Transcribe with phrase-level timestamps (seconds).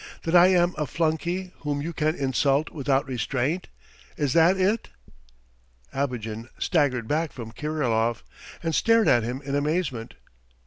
[0.23, 3.67] That I am a flunkey whom you can insult without restraint?
[4.17, 4.89] Is that it?"
[5.93, 8.23] Abogin staggered back from Kirilov
[8.63, 10.15] and stared at him in amazement.